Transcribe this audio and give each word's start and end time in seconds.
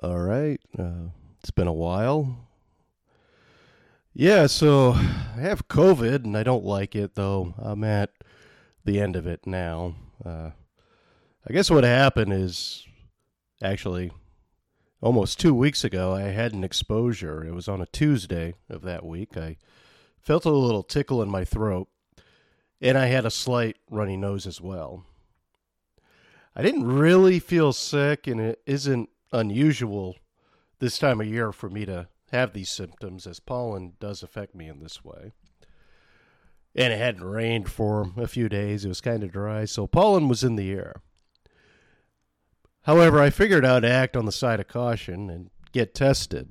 All 0.00 0.18
right. 0.18 0.60
Uh, 0.78 1.08
it's 1.40 1.50
been 1.50 1.66
a 1.66 1.72
while. 1.72 2.48
Yeah, 4.14 4.46
so 4.46 4.92
I 4.92 5.40
have 5.40 5.68
COVID 5.68 6.24
and 6.24 6.36
I 6.36 6.42
don't 6.42 6.64
like 6.64 6.94
it, 6.94 7.14
though. 7.14 7.54
I'm 7.58 7.82
at 7.82 8.10
the 8.84 9.00
end 9.00 9.16
of 9.16 9.26
it 9.26 9.46
now. 9.46 9.94
Uh, 10.24 10.50
I 11.48 11.52
guess 11.52 11.70
what 11.70 11.84
happened 11.84 12.32
is 12.32 12.86
actually 13.62 14.12
almost 15.00 15.40
two 15.40 15.54
weeks 15.54 15.82
ago, 15.82 16.14
I 16.14 16.22
had 16.22 16.52
an 16.52 16.64
exposure. 16.64 17.44
It 17.44 17.54
was 17.54 17.68
on 17.68 17.80
a 17.80 17.86
Tuesday 17.86 18.54
of 18.70 18.82
that 18.82 19.04
week. 19.04 19.36
I 19.36 19.56
felt 20.20 20.44
a 20.44 20.50
little 20.50 20.84
tickle 20.84 21.22
in 21.22 21.28
my 21.28 21.44
throat 21.44 21.88
and 22.82 22.98
I 22.98 23.06
had 23.06 23.24
a 23.24 23.30
slight 23.30 23.76
runny 23.90 24.16
nose 24.16 24.46
as 24.46 24.60
well. 24.60 25.06
I 26.54 26.62
didn't 26.62 26.86
really 26.86 27.38
feel 27.38 27.72
sick, 27.72 28.26
and 28.26 28.38
it 28.38 28.60
isn't 28.66 29.08
unusual 29.32 30.16
this 30.78 30.98
time 30.98 31.20
of 31.20 31.26
year 31.26 31.52
for 31.52 31.70
me 31.70 31.84
to 31.86 32.08
have 32.30 32.52
these 32.52 32.70
symptoms, 32.70 33.26
as 33.26 33.40
pollen 33.40 33.92
does 34.00 34.22
affect 34.22 34.54
me 34.54 34.68
in 34.68 34.80
this 34.80 35.04
way. 35.04 35.32
And 36.74 36.92
it 36.92 36.98
hadn't 36.98 37.24
rained 37.24 37.70
for 37.70 38.10
a 38.16 38.26
few 38.26 38.48
days. 38.48 38.84
It 38.84 38.88
was 38.88 39.00
kind 39.00 39.22
of 39.22 39.30
dry, 39.30 39.66
so 39.66 39.86
pollen 39.86 40.28
was 40.28 40.42
in 40.42 40.56
the 40.56 40.72
air. 40.72 40.94
However, 42.82 43.20
I 43.20 43.30
figured 43.30 43.64
out 43.64 43.80
to 43.80 43.90
act 43.90 44.16
on 44.16 44.24
the 44.24 44.32
side 44.32 44.58
of 44.58 44.68
caution 44.68 45.30
and 45.30 45.50
get 45.72 45.94
tested. 45.94 46.50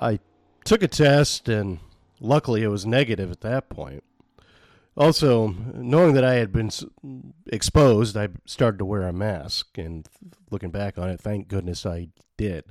I 0.00 0.20
took 0.64 0.82
a 0.82 0.88
test, 0.88 1.48
and 1.48 1.80
luckily 2.20 2.62
it 2.62 2.68
was 2.68 2.86
negative 2.86 3.30
at 3.30 3.40
that 3.40 3.68
point. 3.68 4.04
Also, 4.98 5.54
knowing 5.74 6.14
that 6.14 6.24
I 6.24 6.34
had 6.34 6.52
been 6.52 6.70
exposed, 7.46 8.16
I 8.16 8.30
started 8.46 8.78
to 8.78 8.84
wear 8.84 9.02
a 9.02 9.12
mask. 9.12 9.78
And 9.78 10.08
looking 10.50 10.72
back 10.72 10.98
on 10.98 11.08
it, 11.08 11.20
thank 11.20 11.46
goodness 11.46 11.86
I 11.86 12.08
did. 12.36 12.64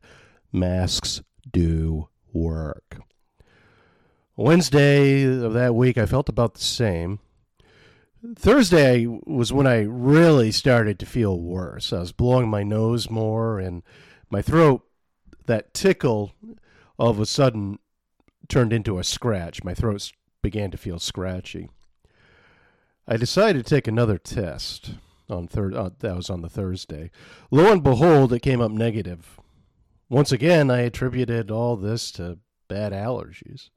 Masks 0.51 1.21
do 1.49 2.09
work. 2.33 2.99
Wednesday 4.35 5.23
of 5.23 5.53
that 5.53 5.73
week, 5.73 5.97
I 5.97 6.05
felt 6.05 6.27
about 6.27 6.55
the 6.55 6.63
same. 6.63 7.19
Thursday 8.35 9.05
was 9.07 9.53
when 9.53 9.65
I 9.65 9.83
really 9.83 10.51
started 10.51 10.99
to 10.99 11.05
feel 11.05 11.39
worse. 11.39 11.93
I 11.93 11.99
was 11.99 12.11
blowing 12.11 12.49
my 12.49 12.61
nose 12.61 13.09
more, 13.09 13.57
and 13.57 13.83
my 14.29 14.41
throat, 14.41 14.83
that 15.45 15.73
tickle, 15.73 16.33
all 16.99 17.11
of 17.11 17.21
a 17.21 17.25
sudden 17.25 17.79
turned 18.49 18.73
into 18.73 18.99
a 18.99 19.03
scratch. 19.05 19.63
My 19.63 19.73
throat 19.73 20.11
began 20.41 20.71
to 20.71 20.77
feel 20.77 20.99
scratchy. 20.99 21.69
I 23.07 23.17
decided 23.17 23.65
to 23.65 23.75
take 23.75 23.87
another 23.87 24.17
test 24.17 24.91
on 25.29 25.47
third. 25.47 25.73
Uh, 25.73 25.91
that 25.99 26.15
was 26.15 26.29
on 26.29 26.41
the 26.41 26.49
Thursday. 26.49 27.09
Lo 27.51 27.71
and 27.71 27.83
behold, 27.83 28.33
it 28.33 28.41
came 28.41 28.61
up 28.61 28.71
negative. 28.71 29.39
Once 30.09 30.31
again, 30.31 30.69
I 30.69 30.81
attributed 30.81 31.49
all 31.49 31.75
this 31.75 32.11
to 32.13 32.39
bad 32.67 32.91
allergies. 32.91 33.69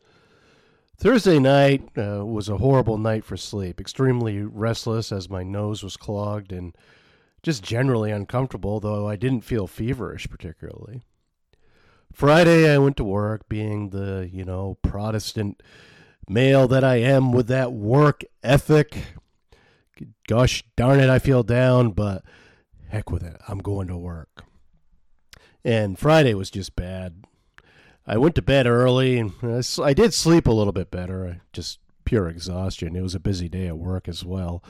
Thursday 0.97 1.39
night 1.39 1.89
uh, 1.97 2.25
was 2.27 2.49
a 2.49 2.59
horrible 2.59 2.99
night 2.99 3.25
for 3.25 3.37
sleep. 3.37 3.81
Extremely 3.81 4.43
restless 4.43 5.13
as 5.13 5.31
my 5.31 5.43
nose 5.43 5.83
was 5.83 5.97
clogged 5.97 6.53
and 6.53 6.77
just 7.43 7.63
generally 7.63 8.11
uncomfortable, 8.11 8.81
though 8.81 9.09
I 9.09 9.17
didn't 9.17 9.45
feel 9.45 9.67
feverish 9.67 10.29
particularly. 10.29 11.03
Friday, 12.13 12.73
I 12.73 12.79
went 12.79 12.97
to 12.99 13.05
work 13.05 13.49
being 13.49 13.91
the, 13.91 14.29
you 14.31 14.45
know, 14.45 14.77
Protestant 14.83 15.63
male 16.29 16.69
that 16.69 16.85
I 16.85 16.97
am 16.97 17.33
with 17.33 17.47
that 17.49 17.73
work 17.73 18.23
ethic 18.43 18.99
gosh 20.29 20.65
darn 20.77 21.01
it, 21.01 21.11
I 21.11 21.19
feel 21.19 21.43
down, 21.43 21.93
but 21.93 22.25
heck 22.89 23.11
with 23.11 23.23
it. 23.23 23.37
I'm 23.49 23.59
going 23.59 23.89
to 23.89 23.97
work. 23.97 24.45
And 25.65 25.99
Friday 25.99 26.35
was 26.35 26.51
just 26.51 26.77
bad. 26.77 27.25
I 28.07 28.17
went 28.17 28.35
to 28.37 28.43
bed 28.43 28.67
early 28.67 29.19
and 29.19 29.33
I 29.83 29.93
did 29.93 30.15
sleep 30.15 30.47
a 30.47 30.53
little 30.53 30.73
bit 30.73 30.91
better, 30.91 31.43
just 31.53 31.79
pure 32.05 32.29
exhaustion. 32.29 32.97
It 32.97 33.03
was 33.03 33.15
a 33.15 33.21
busy 33.21 33.49
day 33.49 33.69
at 33.69 33.79
work 33.79 34.09
as 34.09 34.25
well. 34.25 34.65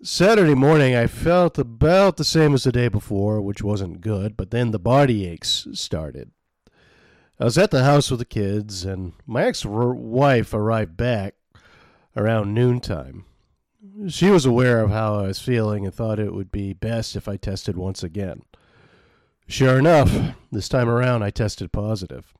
Saturday 0.00 0.54
morning, 0.54 0.94
I 0.94 1.08
felt 1.08 1.58
about 1.58 2.18
the 2.18 2.24
same 2.24 2.54
as 2.54 2.62
the 2.62 2.70
day 2.70 2.86
before, 2.86 3.40
which 3.40 3.64
wasn't 3.64 4.00
good, 4.00 4.36
but 4.36 4.52
then 4.52 4.70
the 4.70 4.78
body 4.78 5.26
aches 5.26 5.66
started. 5.72 6.30
I 7.40 7.44
was 7.44 7.58
at 7.58 7.72
the 7.72 7.82
house 7.82 8.08
with 8.08 8.20
the 8.20 8.24
kids, 8.24 8.84
and 8.84 9.12
my 9.26 9.44
ex 9.44 9.64
wife 9.64 10.54
arrived 10.54 10.96
back 10.96 11.34
around 12.16 12.54
noontime. 12.54 13.24
She 14.06 14.30
was 14.30 14.46
aware 14.46 14.80
of 14.80 14.90
how 14.90 15.18
I 15.18 15.26
was 15.26 15.40
feeling 15.40 15.84
and 15.84 15.92
thought 15.92 16.20
it 16.20 16.32
would 16.32 16.52
be 16.52 16.72
best 16.72 17.16
if 17.16 17.26
I 17.26 17.36
tested 17.36 17.76
once 17.76 18.04
again. 18.04 18.42
Sure 19.48 19.78
enough, 19.78 20.14
this 20.52 20.68
time 20.68 20.88
around 20.88 21.22
I 21.22 21.30
tested 21.30 21.72
positive. 21.72 22.34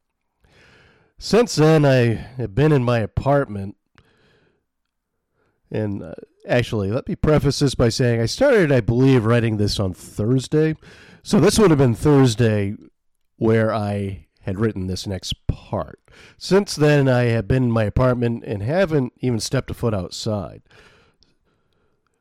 Since 1.18 1.56
then, 1.56 1.84
I 1.84 2.14
have 2.36 2.54
been 2.54 2.70
in 2.70 2.84
my 2.84 3.00
apartment. 3.00 3.76
And 5.70 6.02
uh, 6.02 6.14
actually, 6.46 6.92
let 6.92 7.08
me 7.08 7.16
preface 7.16 7.58
this 7.58 7.74
by 7.74 7.88
saying 7.88 8.20
I 8.20 8.26
started, 8.26 8.70
I 8.70 8.80
believe, 8.80 9.24
writing 9.24 9.56
this 9.56 9.80
on 9.80 9.94
Thursday. 9.94 10.76
So 11.24 11.40
this 11.40 11.58
would 11.58 11.70
have 11.70 11.78
been 11.78 11.94
Thursday 11.94 12.76
where 13.36 13.74
I 13.74 14.26
had 14.42 14.60
written 14.60 14.86
this 14.86 15.06
next 15.06 15.46
part. 15.48 16.00
Since 16.38 16.76
then, 16.76 17.08
I 17.08 17.24
have 17.24 17.48
been 17.48 17.64
in 17.64 17.72
my 17.72 17.84
apartment 17.84 18.44
and 18.46 18.62
haven't 18.62 19.12
even 19.18 19.40
stepped 19.40 19.70
a 19.70 19.74
foot 19.74 19.92
outside. 19.92 20.62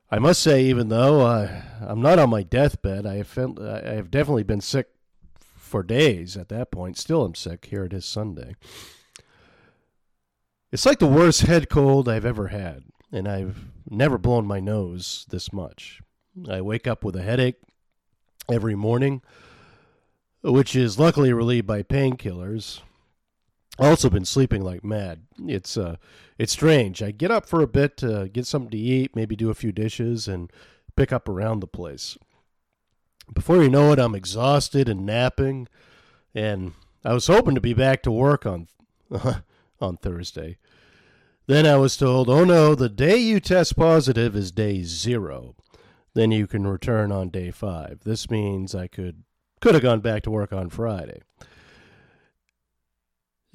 I 0.09 0.19
must 0.19 0.41
say, 0.41 0.63
even 0.63 0.87
though 0.87 1.21
uh, 1.21 1.61
I'm 1.81 2.01
not 2.01 2.17
on 2.17 2.29
my 2.29 2.43
deathbed, 2.43 3.05
I 3.05 3.15
have 3.15 3.27
felt, 3.27 3.59
I 3.59 3.93
have 3.93 4.09
definitely 4.09 4.43
been 4.43 4.61
sick 4.61 4.87
for 5.37 5.83
days 5.83 6.37
at 6.37 6.47
that 6.49 6.71
point. 6.71 6.97
Still, 6.97 7.25
I'm 7.25 7.35
sick. 7.35 7.65
Here 7.65 7.83
it 7.83 7.93
is 7.93 8.05
Sunday. 8.05 8.55
It's 10.71 10.85
like 10.85 10.99
the 10.99 11.07
worst 11.07 11.41
head 11.41 11.69
cold 11.69 12.07
I've 12.07 12.25
ever 12.25 12.47
had, 12.47 12.83
and 13.11 13.27
I've 13.27 13.65
never 13.89 14.17
blown 14.17 14.45
my 14.45 14.61
nose 14.61 15.25
this 15.29 15.51
much. 15.51 16.01
I 16.49 16.61
wake 16.61 16.87
up 16.87 17.03
with 17.03 17.15
a 17.15 17.21
headache 17.21 17.57
every 18.49 18.75
morning, 18.75 19.21
which 20.41 20.73
is 20.73 20.99
luckily 20.99 21.33
relieved 21.33 21.67
by 21.67 21.83
painkillers 21.83 22.81
also 23.79 24.09
been 24.09 24.25
sleeping 24.25 24.63
like 24.63 24.83
mad. 24.83 25.21
It's 25.45 25.77
uh, 25.77 25.97
it's 26.37 26.53
strange. 26.53 27.03
I 27.03 27.11
get 27.11 27.31
up 27.31 27.45
for 27.45 27.61
a 27.61 27.67
bit 27.67 27.97
to 27.97 28.29
get 28.31 28.45
something 28.45 28.71
to 28.71 28.77
eat, 28.77 29.15
maybe 29.15 29.35
do 29.35 29.49
a 29.49 29.55
few 29.55 29.71
dishes, 29.71 30.27
and 30.27 30.51
pick 30.95 31.11
up 31.11 31.29
around 31.29 31.59
the 31.59 31.67
place. 31.67 32.17
Before 33.33 33.61
you 33.61 33.69
know 33.69 33.91
it, 33.91 33.99
I'm 33.99 34.15
exhausted 34.15 34.89
and 34.89 35.05
napping, 35.05 35.67
and 36.33 36.73
I 37.03 37.13
was 37.13 37.27
hoping 37.27 37.55
to 37.55 37.61
be 37.61 37.73
back 37.73 38.01
to 38.03 38.11
work 38.11 38.45
on 38.45 38.67
on 39.81 39.97
Thursday. 39.97 40.57
Then 41.45 41.65
I 41.65 41.77
was 41.77 41.95
told, 41.95 42.29
"Oh 42.29 42.43
no, 42.43 42.73
the 42.73 42.89
day 42.89 43.17
you 43.17 43.39
test 43.39 43.75
positive 43.75 44.35
is 44.35 44.51
day 44.51 44.83
zero. 44.83 45.55
Then 46.13 46.31
you 46.31 46.47
can 46.47 46.65
return 46.65 47.11
on 47.11 47.29
day 47.29 47.51
five. 47.51 47.99
This 48.03 48.29
means 48.29 48.73
I 48.73 48.87
could 48.87 49.23
could 49.61 49.75
have 49.75 49.83
gone 49.83 50.01
back 50.01 50.23
to 50.23 50.31
work 50.31 50.51
on 50.51 50.69
Friday." 50.69 51.21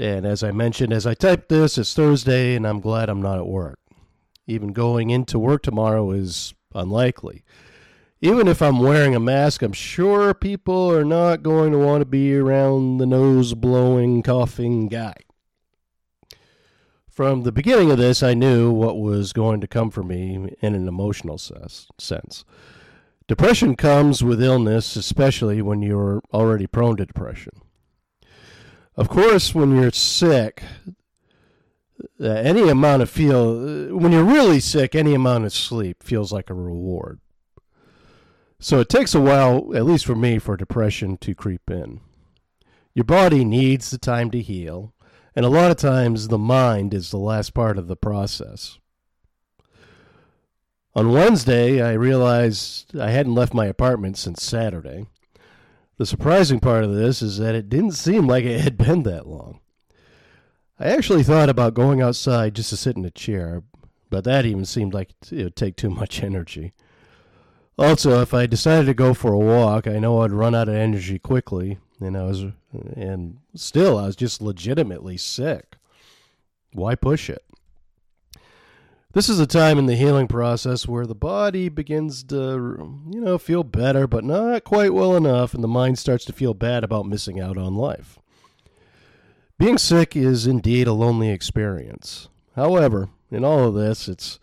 And 0.03 0.27
as 0.27 0.43
I 0.43 0.51
mentioned, 0.51 0.93
as 0.93 1.07
I 1.07 1.15
type 1.15 1.47
this, 1.47 1.79
it's 1.79 1.95
Thursday, 1.95 2.57
and 2.57 2.67
I'm 2.67 2.81
glad 2.81 3.09
I'm 3.09 3.23
not 3.23 3.39
at 3.39 3.47
work. 3.47 3.79
Even 4.49 4.73
going 4.73 5.11
into 5.11 5.39
work 5.39 5.63
tomorrow 5.63 6.11
is 6.11 6.55
unlikely. 6.75 7.45
Even 8.21 8.49
if 8.49 8.61
I'm 8.61 8.81
wearing 8.81 9.15
a 9.15 9.21
mask, 9.21 9.63
I'm 9.63 9.73
sure 9.73 10.35
people 10.35 10.91
are 10.91 11.05
not 11.05 11.45
going 11.45 11.71
to 11.71 11.79
want 11.79 12.01
to 12.01 12.05
be 12.05 12.35
around 12.35 12.99
the 12.99 13.07
nose 13.07 13.55
blowing, 13.55 14.25
coughing 14.25 14.89
guy. 14.89 15.15
From 17.09 17.45
the 17.45 17.53
beginning 17.53 17.93
of 17.93 17.99
this, 17.99 18.25
I 18.25 18.35
knew 18.35 18.73
what 18.73 18.99
was 18.99 19.33
going 19.33 19.61
to 19.61 19.69
come 19.69 19.93
for 19.93 20.03
me 20.03 20.53
in 20.61 20.75
an 20.75 20.89
emotional 20.89 21.39
sense. 21.39 22.45
Depression 23.29 23.77
comes 23.77 24.25
with 24.25 24.43
illness, 24.43 24.97
especially 24.97 25.63
when 25.63 25.81
you're 25.81 26.23
already 26.35 26.67
prone 26.67 26.97
to 26.97 27.07
depression. 27.07 27.53
Of 28.97 29.09
course, 29.09 29.55
when 29.55 29.75
you're 29.75 29.91
sick, 29.91 30.63
uh, 32.21 32.27
any 32.29 32.69
amount 32.69 33.03
of 33.03 33.11
feel 33.11 33.97
when 33.97 34.13
you're 34.13 34.25
really 34.25 34.61
sick, 34.61 34.95
any 34.95 35.15
amount 35.15 35.45
of 35.45 35.53
sleep 35.53 36.03
feels 36.03 36.33
like 36.33 36.51
a 36.51 36.55
reward. 36.55 37.21
So 38.61 38.81
it 38.81 38.89
takes 38.89 39.15
a 39.15 39.21
while, 39.21 39.75
at 39.75 39.85
least 39.85 40.07
for 40.07 40.15
me, 40.15 40.39
for 40.39 40.57
depression 40.57 41.17
to 41.19 41.35
creep 41.35 41.71
in. 41.71 42.01
Your 42.95 43.05
body 43.05 43.45
needs 43.45 43.91
the 43.91 43.99
time 43.99 44.31
to 44.31 44.41
heal, 44.41 44.95
and 45.35 45.47
a 45.47 45.51
lot 45.51 45.71
of 45.71 45.79
times 45.79 46.29
the 46.29 46.39
mind 46.39 46.93
is 46.93 47.11
the 47.11 47.17
last 47.17 47.55
part 47.55 47.79
of 47.79 47.89
the 47.89 47.97
process. 47.97 48.79
On 50.95 51.11
Wednesday, 51.11 51.81
I 51.81 51.95
realized 51.95 52.97
I 52.99 53.11
hadn't 53.11 53.35
left 53.35 53.55
my 53.55 53.65
apartment 53.65 54.19
since 54.19 54.43
Saturday. 54.43 55.07
The 56.03 56.07
surprising 56.07 56.59
part 56.59 56.83
of 56.83 56.93
this 56.93 57.23
is 57.23 57.39
that 57.39 57.55
it 57.55 57.69
didn't 57.69 57.93
seem 57.93 58.27
like 58.27 58.43
it 58.43 58.61
had 58.61 58.77
been 58.77 59.05
that 59.05 59.29
long. 59.29 59.61
I 60.77 60.87
actually 60.87 61.23
thought 61.23 61.49
about 61.49 61.75
going 61.75 62.03
outside 62.03 62.57
just 62.57 62.71
to 62.71 62.77
sit 62.77 62.97
in 62.97 63.05
a 63.05 63.11
chair, 63.13 63.63
but 64.11 64.25
that 64.25 64.45
even 64.45 64.65
seemed 64.65 64.95
like 64.95 65.11
it 65.31 65.45
would 65.45 65.55
take 65.55 65.77
too 65.77 65.91
much 65.91 66.21
energy. 66.21 66.73
Also, 67.79 68.21
if 68.21 68.35
I 68.35 68.47
decided 68.47 68.87
to 68.87 68.95
go 68.95 69.15
for 69.15 69.33
a 69.33 69.39
walk, 69.39 69.87
I 69.87 70.01
know 70.01 70.23
I'd 70.23 70.33
run 70.33 70.57
out 70.57 70.69
of 70.69 70.75
energy 70.75 71.21
quickly, 71.21 71.79
and 72.01 72.17
I 72.17 72.25
was, 72.25 72.47
and 72.97 73.39
still, 73.55 73.97
I 73.97 74.07
was 74.07 74.17
just 74.17 74.43
legitimately 74.43 75.19
sick. 75.19 75.77
Why 76.73 76.97
push 76.97 77.31
it? 77.31 77.45
This 79.13 79.29
is 79.29 79.39
a 79.39 79.47
time 79.47 79.79
in 79.79 79.85
the 79.85 79.95
healing 79.95 80.27
process 80.27 80.89
where 80.89 81.05
the 81.05 81.15
body 81.15 81.69
begins 81.69 82.25
to, 82.25 83.05
you 83.11 83.21
know, 83.21 83.37
feel 83.37 83.63
better, 83.63 84.07
but 84.07 84.25
not 84.25 84.65
quite 84.65 84.95
well 84.95 85.15
enough, 85.15 85.53
and 85.53 85.63
the 85.63 85.69
mind 85.69 85.99
starts 85.99 86.25
to 86.25 86.33
feel 86.33 86.55
bad 86.55 86.83
about 86.83 87.07
missing 87.07 87.39
out 87.39 87.59
on 87.59 87.75
life. 87.75 88.19
Being 89.59 89.77
sick 89.77 90.17
is 90.17 90.47
indeed 90.47 90.87
a 90.87 90.95
lonely 90.95 91.29
experience. 91.29 92.31
However, 92.57 93.11
in 93.31 93.45
all 93.45 93.69
of 93.69 93.75
this, 93.75 94.09
it's 94.09 94.41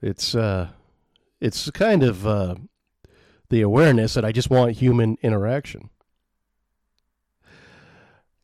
it's 0.00 0.36
uh, 0.36 0.68
it's 1.40 1.68
kind 1.72 2.04
of 2.04 2.26
uh, 2.28 2.54
the 3.48 3.62
awareness 3.62 4.14
that 4.14 4.24
I 4.24 4.30
just 4.30 4.50
want 4.50 4.76
human 4.76 5.18
interaction. 5.20 5.90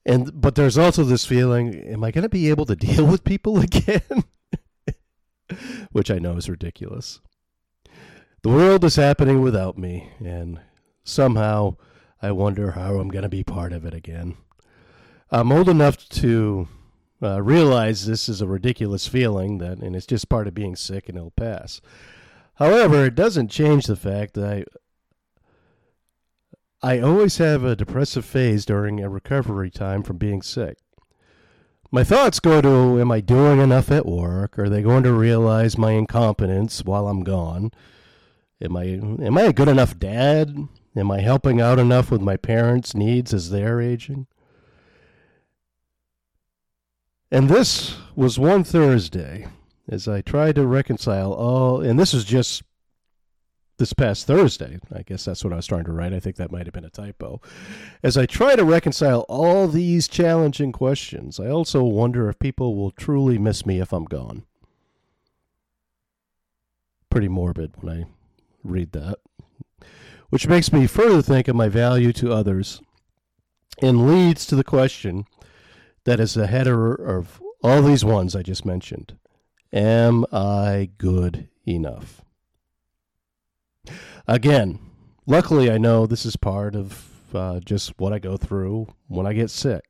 And 0.04 0.40
but 0.40 0.54
there's 0.54 0.78
also 0.78 1.04
this 1.04 1.24
feeling: 1.24 1.74
Am 1.74 2.02
I 2.02 2.10
going 2.10 2.22
to 2.22 2.28
be 2.28 2.50
able 2.50 2.66
to 2.66 2.76
deal 2.88 3.06
with 3.06 3.24
people 3.24 3.60
again? 3.62 4.24
Which 5.92 6.10
I 6.10 6.18
know 6.18 6.36
is 6.36 6.48
ridiculous. 6.48 7.20
The 8.42 8.48
world 8.48 8.84
is 8.84 8.96
happening 8.96 9.40
without 9.40 9.78
me, 9.78 10.10
and 10.18 10.60
somehow 11.04 11.76
I 12.20 12.32
wonder 12.32 12.72
how 12.72 12.98
I'm 12.98 13.08
going 13.08 13.22
to 13.22 13.28
be 13.28 13.44
part 13.44 13.72
of 13.72 13.84
it 13.84 13.94
again. 13.94 14.36
I'm 15.30 15.52
old 15.52 15.68
enough 15.68 16.08
to 16.10 16.68
uh, 17.22 17.40
realize 17.40 18.06
this 18.06 18.28
is 18.28 18.40
a 18.40 18.46
ridiculous 18.46 19.06
feeling 19.06 19.58
that, 19.58 19.78
and 19.78 19.94
it's 19.94 20.06
just 20.06 20.28
part 20.28 20.48
of 20.48 20.54
being 20.54 20.74
sick, 20.74 21.08
and 21.08 21.16
it'll 21.16 21.30
pass. 21.30 21.80
However, 22.54 23.06
it 23.06 23.14
doesn't 23.14 23.48
change 23.48 23.86
the 23.86 23.96
fact 23.96 24.34
that 24.34 24.44
I, 24.44 24.64
I 26.84 26.98
always 26.98 27.38
have 27.38 27.62
a 27.62 27.76
depressive 27.76 28.24
phase 28.24 28.64
during 28.64 29.00
a 29.00 29.08
recovery 29.08 29.70
time 29.70 30.02
from 30.02 30.16
being 30.16 30.42
sick. 30.42 30.78
My 31.92 32.02
thoughts 32.02 32.40
go 32.40 32.60
to 32.60 33.00
Am 33.00 33.12
I 33.12 33.20
doing 33.20 33.60
enough 33.60 33.90
at 33.92 34.04
work? 34.04 34.58
Are 34.58 34.68
they 34.68 34.82
going 34.82 35.04
to 35.04 35.12
realize 35.12 35.78
my 35.78 35.92
incompetence 35.92 36.84
while 36.84 37.06
I'm 37.06 37.22
gone? 37.22 37.70
Am 38.60 38.76
I, 38.76 38.84
am 38.84 39.38
I 39.38 39.42
a 39.42 39.52
good 39.52 39.68
enough 39.68 39.98
dad? 39.98 40.56
Am 40.96 41.10
I 41.10 41.20
helping 41.20 41.60
out 41.60 41.78
enough 41.78 42.10
with 42.10 42.20
my 42.20 42.36
parents' 42.36 42.94
needs 42.94 43.32
as 43.32 43.50
they're 43.50 43.80
aging? 43.80 44.26
And 47.30 47.48
this 47.48 47.96
was 48.16 48.38
one 48.38 48.64
Thursday 48.64 49.46
as 49.88 50.08
I 50.08 50.20
tried 50.20 50.56
to 50.56 50.66
reconcile 50.66 51.32
all, 51.32 51.80
and 51.80 51.98
this 51.98 52.12
is 52.12 52.24
just 52.24 52.62
this 53.82 53.92
past 53.92 54.28
Thursday. 54.28 54.78
I 54.94 55.02
guess 55.02 55.24
that's 55.24 55.42
what 55.42 55.52
I 55.52 55.56
was 55.56 55.66
trying 55.66 55.86
to 55.86 55.92
write. 55.92 56.12
I 56.12 56.20
think 56.20 56.36
that 56.36 56.52
might 56.52 56.66
have 56.66 56.72
been 56.72 56.84
a 56.84 56.90
typo. 56.90 57.40
As 58.00 58.16
I 58.16 58.26
try 58.26 58.54
to 58.54 58.64
reconcile 58.64 59.26
all 59.28 59.66
these 59.66 60.06
challenging 60.06 60.70
questions, 60.70 61.40
I 61.40 61.48
also 61.48 61.82
wonder 61.82 62.28
if 62.28 62.38
people 62.38 62.76
will 62.76 62.92
truly 62.92 63.38
miss 63.38 63.66
me 63.66 63.80
if 63.80 63.92
I'm 63.92 64.04
gone. 64.04 64.44
Pretty 67.10 67.26
morbid 67.26 67.72
when 67.80 67.92
I 67.92 68.04
read 68.62 68.92
that. 68.92 69.18
Which 70.30 70.46
makes 70.46 70.72
me 70.72 70.86
further 70.86 71.20
think 71.20 71.48
of 71.48 71.56
my 71.56 71.68
value 71.68 72.12
to 72.12 72.32
others 72.32 72.80
and 73.82 74.06
leads 74.06 74.46
to 74.46 74.54
the 74.54 74.62
question 74.62 75.26
that 76.04 76.20
is 76.20 76.34
the 76.34 76.46
header 76.46 76.94
of 76.94 77.42
all 77.64 77.82
these 77.82 78.04
ones 78.04 78.36
I 78.36 78.42
just 78.42 78.64
mentioned 78.64 79.18
Am 79.72 80.24
I 80.30 80.90
good 80.98 81.48
enough? 81.66 82.22
Again, 84.26 84.78
luckily, 85.26 85.70
I 85.70 85.78
know 85.78 86.06
this 86.06 86.24
is 86.24 86.36
part 86.36 86.74
of 86.74 87.08
uh, 87.34 87.60
just 87.60 87.92
what 87.98 88.12
I 88.12 88.18
go 88.18 88.36
through 88.36 88.88
when 89.08 89.26
I 89.26 89.32
get 89.32 89.50
sick. 89.50 89.84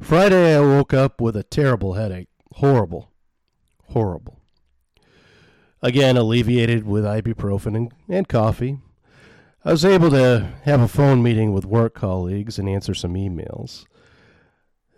Friday, 0.00 0.56
I 0.56 0.60
woke 0.60 0.94
up 0.94 1.20
with 1.20 1.36
a 1.36 1.42
terrible 1.42 1.94
headache. 1.94 2.28
Horrible. 2.54 3.12
Horrible. 3.88 4.40
Again, 5.82 6.16
alleviated 6.16 6.86
with 6.86 7.04
ibuprofen 7.04 7.76
and, 7.76 7.92
and 8.08 8.28
coffee. 8.28 8.78
I 9.64 9.72
was 9.72 9.84
able 9.84 10.10
to 10.10 10.52
have 10.64 10.80
a 10.80 10.88
phone 10.88 11.22
meeting 11.22 11.52
with 11.52 11.66
work 11.66 11.94
colleagues 11.94 12.58
and 12.58 12.68
answer 12.68 12.94
some 12.94 13.14
emails. 13.14 13.84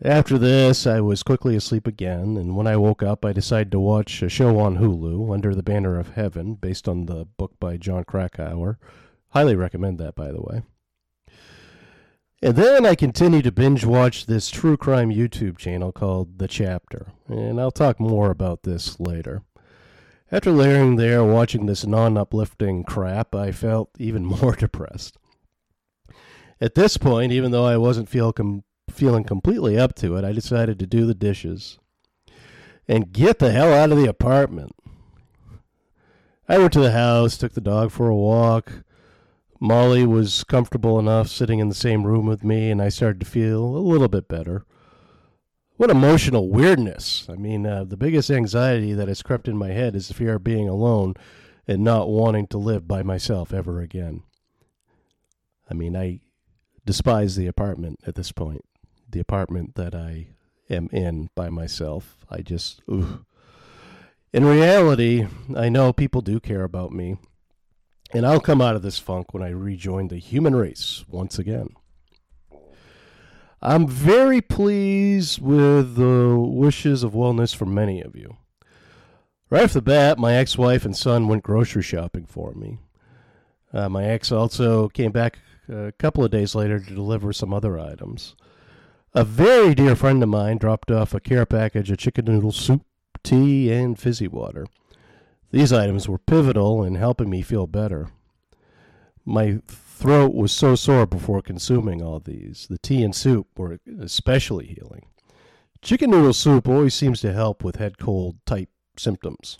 After 0.04 0.36
this, 0.36 0.84
I 0.84 1.00
was 1.00 1.22
quickly 1.22 1.54
asleep 1.54 1.86
again, 1.86 2.36
and 2.36 2.56
when 2.56 2.66
I 2.66 2.76
woke 2.76 3.04
up, 3.04 3.24
I 3.24 3.32
decided 3.32 3.70
to 3.70 3.78
watch 3.78 4.20
a 4.20 4.28
show 4.28 4.58
on 4.58 4.78
Hulu, 4.78 5.32
Under 5.32 5.54
the 5.54 5.62
Banner 5.62 5.96
of 5.96 6.14
Heaven, 6.14 6.54
based 6.54 6.88
on 6.88 7.06
the 7.06 7.24
book 7.24 7.52
by 7.60 7.76
Jon 7.76 8.02
Krakauer. 8.02 8.80
Highly 9.28 9.54
recommend 9.54 9.98
that, 9.98 10.16
by 10.16 10.32
the 10.32 10.40
way. 10.40 10.62
And 12.42 12.56
then 12.56 12.84
I 12.84 12.96
continued 12.96 13.44
to 13.44 13.52
binge 13.52 13.84
watch 13.84 14.26
this 14.26 14.50
true 14.50 14.76
crime 14.76 15.10
YouTube 15.10 15.56
channel 15.56 15.92
called 15.92 16.40
The 16.40 16.48
Chapter, 16.48 17.12
and 17.28 17.60
I'll 17.60 17.70
talk 17.70 18.00
more 18.00 18.32
about 18.32 18.64
this 18.64 18.98
later. 18.98 19.42
After 20.32 20.50
laying 20.50 20.96
there 20.96 21.22
watching 21.22 21.66
this 21.66 21.86
non 21.86 22.18
uplifting 22.18 22.82
crap, 22.82 23.36
I 23.36 23.52
felt 23.52 23.90
even 24.00 24.24
more 24.42 24.56
depressed. 24.56 25.16
At 26.60 26.74
this 26.74 26.96
point, 26.96 27.30
even 27.30 27.52
though 27.52 27.66
I 27.66 27.76
wasn't 27.76 28.08
feel 28.08 28.32
com- 28.32 28.64
feeling 28.92 29.24
completely 29.24 29.78
up 29.78 29.94
to 29.96 30.16
it, 30.16 30.24
I 30.24 30.32
decided 30.32 30.78
to 30.78 30.86
do 30.86 31.06
the 31.06 31.14
dishes 31.14 31.78
and 32.86 33.12
get 33.12 33.38
the 33.38 33.50
hell 33.50 33.72
out 33.72 33.90
of 33.90 33.98
the 33.98 34.08
apartment. 34.08 34.72
I 36.48 36.58
went 36.58 36.72
to 36.74 36.80
the 36.80 36.92
house, 36.92 37.36
took 37.36 37.54
the 37.54 37.60
dog 37.60 37.90
for 37.90 38.08
a 38.08 38.16
walk. 38.16 38.84
Molly 39.60 40.04
was 40.04 40.44
comfortable 40.44 40.98
enough 40.98 41.28
sitting 41.28 41.60
in 41.60 41.68
the 41.68 41.74
same 41.74 42.04
room 42.04 42.26
with 42.26 42.44
me, 42.44 42.70
and 42.70 42.82
I 42.82 42.88
started 42.88 43.20
to 43.20 43.26
feel 43.26 43.64
a 43.64 43.78
little 43.78 44.08
bit 44.08 44.28
better. 44.28 44.64
What 45.76 45.90
emotional 45.90 46.50
weirdness. 46.50 47.26
I 47.30 47.36
mean, 47.36 47.66
uh, 47.66 47.84
the 47.84 47.96
biggest 47.96 48.30
anxiety 48.30 48.92
that 48.92 49.08
has 49.08 49.22
crept 49.22 49.48
in 49.48 49.56
my 49.56 49.70
head 49.70 49.96
is 49.96 50.08
the 50.08 50.14
fear 50.14 50.34
of 50.34 50.44
being 50.44 50.68
alone 50.68 51.14
and 51.66 51.82
not 51.82 52.08
wanting 52.08 52.48
to 52.48 52.58
live 52.58 52.86
by 52.86 53.02
myself 53.02 53.52
ever 53.54 53.80
again. 53.80 54.24
I 55.70 55.74
mean, 55.74 55.96
I 55.96 56.20
despise 56.84 57.36
the 57.36 57.46
apartment 57.46 58.00
at 58.06 58.16
this 58.16 58.32
point 58.32 58.64
the 59.12 59.20
apartment 59.20 59.74
that 59.76 59.94
I 59.94 60.28
am 60.68 60.88
in 60.92 61.30
by 61.34 61.50
myself. 61.50 62.16
I 62.30 62.42
just, 62.42 62.82
in 62.88 63.24
reality, 64.32 65.26
I 65.56 65.68
know 65.68 65.92
people 65.92 66.20
do 66.20 66.40
care 66.40 66.64
about 66.64 66.92
me, 66.92 67.16
and 68.12 68.26
I'll 68.26 68.40
come 68.40 68.60
out 68.60 68.76
of 68.76 68.82
this 68.82 68.98
funk 68.98 69.32
when 69.32 69.42
I 69.42 69.50
rejoin 69.50 70.08
the 70.08 70.18
human 70.18 70.56
race 70.56 71.04
once 71.08 71.38
again. 71.38 71.68
I'm 73.64 73.86
very 73.86 74.40
pleased 74.40 75.40
with 75.40 75.94
the 75.94 76.36
wishes 76.36 77.04
of 77.04 77.12
wellness 77.12 77.54
for 77.54 77.64
many 77.64 78.02
of 78.02 78.16
you. 78.16 78.36
Right 79.50 79.62
off 79.62 79.72
the 79.72 79.82
bat, 79.82 80.18
my 80.18 80.34
ex 80.34 80.58
wife 80.58 80.84
and 80.84 80.96
son 80.96 81.28
went 81.28 81.44
grocery 81.44 81.82
shopping 81.82 82.26
for 82.26 82.54
me. 82.54 82.78
Uh, 83.72 83.88
my 83.88 84.04
ex 84.04 84.32
also 84.32 84.88
came 84.88 85.12
back 85.12 85.38
a 85.68 85.92
couple 85.92 86.24
of 86.24 86.30
days 86.30 86.54
later 86.54 86.80
to 86.80 86.94
deliver 86.94 87.32
some 87.32 87.54
other 87.54 87.78
items. 87.78 88.34
A 89.14 89.24
very 89.24 89.74
dear 89.74 89.94
friend 89.94 90.22
of 90.22 90.30
mine 90.30 90.56
dropped 90.56 90.90
off 90.90 91.12
a 91.12 91.20
care 91.20 91.44
package 91.44 91.90
of 91.90 91.98
chicken 91.98 92.24
noodle 92.24 92.50
soup, 92.50 92.82
tea, 93.22 93.70
and 93.70 93.98
fizzy 93.98 94.26
water. 94.26 94.66
These 95.50 95.70
items 95.70 96.08
were 96.08 96.16
pivotal 96.16 96.82
in 96.82 96.94
helping 96.94 97.28
me 97.28 97.42
feel 97.42 97.66
better. 97.66 98.08
My 99.26 99.60
throat 99.66 100.32
was 100.32 100.50
so 100.50 100.76
sore 100.76 101.04
before 101.04 101.42
consuming 101.42 102.00
all 102.00 102.20
these. 102.20 102.66
The 102.70 102.78
tea 102.78 103.02
and 103.02 103.14
soup 103.14 103.48
were 103.58 103.78
especially 104.00 104.66
healing. 104.68 105.04
Chicken 105.82 106.10
noodle 106.10 106.32
soup 106.32 106.66
always 106.66 106.94
seems 106.94 107.20
to 107.20 107.34
help 107.34 107.62
with 107.62 107.76
head 107.76 107.98
cold 107.98 108.36
type 108.46 108.70
symptoms. 108.96 109.58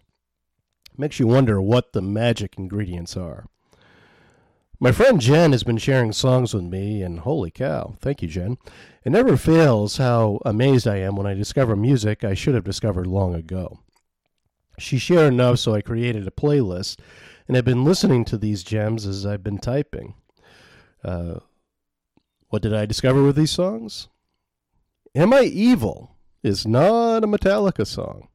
Makes 0.97 1.21
you 1.21 1.27
wonder 1.27 1.61
what 1.61 1.93
the 1.93 2.01
magic 2.01 2.57
ingredients 2.57 3.19
are. 3.19 3.45
My 4.83 4.91
friend 4.91 5.21
Jen 5.21 5.53
has 5.53 5.63
been 5.63 5.79
sharing 5.79 6.11
songs 6.11 6.53
with 6.53 6.65
me, 6.65 7.03
and 7.03 7.21
holy 7.21 7.53
cow, 7.53 7.95
thank 8.01 8.21
you, 8.21 8.27
Jen. 8.27 8.59
It 9.05 9.11
never 9.11 9.37
fails 9.37 9.99
how 9.99 10.41
amazed 10.45 10.89
I 10.89 10.97
am 10.97 11.15
when 11.15 11.25
I 11.25 11.35
discover 11.35 11.77
music 11.77 12.25
I 12.25 12.35
should 12.35 12.57
have 12.57 12.65
discovered 12.65 13.07
long 13.07 13.33
ago. 13.33 13.79
She 14.81 14.99
shared 14.99 15.35
enough, 15.35 15.61
so 15.61 15.73
I 15.73 15.83
created 15.83 16.27
a 16.27 16.33
playlist 16.33 16.99
and 17.47 17.55
have 17.55 17.65
been 17.65 17.85
listening 17.85 18.25
to 18.25 18.37
these 18.37 18.65
gems 18.65 19.07
as 19.07 19.25
I've 19.25 19.45
been 19.45 19.59
typing. 19.59 20.15
Uh, 21.05 21.37
what 22.49 22.63
did 22.63 22.75
I 22.75 22.85
discover 22.85 23.23
with 23.23 23.37
these 23.37 23.53
songs? 23.53 24.09
Am 25.15 25.33
I 25.33 25.43
Evil 25.43 26.17
is 26.43 26.67
not 26.67 27.23
a 27.23 27.29
Metallica 27.29 27.87
song. 27.87 28.27